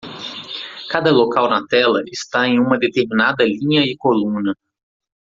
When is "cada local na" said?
0.91-1.61